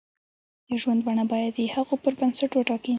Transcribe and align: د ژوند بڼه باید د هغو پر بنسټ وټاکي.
د 0.67 0.69
ژوند 0.81 1.01
بڼه 1.05 1.23
باید 1.31 1.53
د 1.57 1.61
هغو 1.73 1.95
پر 2.03 2.13
بنسټ 2.19 2.51
وټاکي. 2.53 2.89